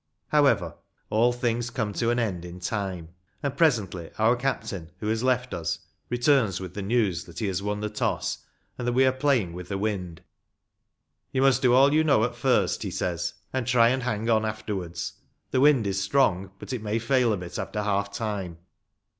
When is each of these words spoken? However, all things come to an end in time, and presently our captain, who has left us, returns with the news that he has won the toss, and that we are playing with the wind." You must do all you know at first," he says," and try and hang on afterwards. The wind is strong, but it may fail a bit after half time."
However, 0.29 0.77
all 1.11 1.31
things 1.31 1.69
come 1.69 1.93
to 1.93 2.09
an 2.09 2.17
end 2.17 2.43
in 2.43 2.59
time, 2.59 3.09
and 3.43 3.55
presently 3.55 4.09
our 4.17 4.35
captain, 4.35 4.89
who 4.97 5.05
has 5.09 5.21
left 5.21 5.53
us, 5.53 5.77
returns 6.09 6.59
with 6.59 6.73
the 6.73 6.81
news 6.81 7.25
that 7.25 7.37
he 7.37 7.45
has 7.45 7.61
won 7.61 7.81
the 7.81 7.87
toss, 7.89 8.39
and 8.79 8.87
that 8.87 8.93
we 8.93 9.05
are 9.05 9.11
playing 9.11 9.53
with 9.53 9.69
the 9.69 9.77
wind." 9.77 10.23
You 11.33 11.43
must 11.43 11.61
do 11.61 11.75
all 11.75 11.93
you 11.93 12.03
know 12.03 12.23
at 12.23 12.33
first," 12.33 12.81
he 12.81 12.89
says," 12.89 13.35
and 13.53 13.67
try 13.67 13.89
and 13.89 14.01
hang 14.01 14.27
on 14.27 14.43
afterwards. 14.43 15.13
The 15.51 15.61
wind 15.61 15.85
is 15.85 16.01
strong, 16.01 16.49
but 16.57 16.73
it 16.73 16.81
may 16.81 16.97
fail 16.97 17.31
a 17.31 17.37
bit 17.37 17.59
after 17.59 17.83
half 17.83 18.11
time." 18.11 18.57